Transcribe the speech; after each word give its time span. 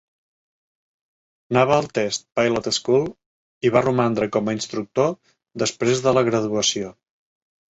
Naval 1.57 1.89
Test 1.97 2.25
Pilot 2.39 2.69
School, 2.77 3.05
i 3.69 3.73
va 3.77 3.83
romandre 3.87 4.31
com 4.37 4.49
a 4.53 4.57
instructor 4.59 5.07
després 5.65 6.03
de 6.09 6.19
la 6.21 6.25
graduació. 6.33 6.91